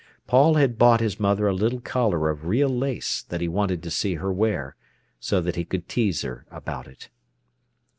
Paul 0.25 0.55
had 0.55 0.79
bought 0.79 0.99
his 0.99 1.19
mother 1.19 1.47
a 1.47 1.53
little 1.53 1.79
collar 1.79 2.27
of 2.31 2.47
real 2.47 2.69
lace 2.69 3.21
that 3.29 3.39
he 3.39 3.47
wanted 3.47 3.83
to 3.83 3.91
see 3.91 4.15
her 4.15 4.33
wear, 4.33 4.75
so 5.19 5.39
that 5.41 5.55
he 5.57 5.63
could 5.63 5.87
tease 5.87 6.23
her 6.23 6.43
about 6.49 6.87
it. 6.87 7.09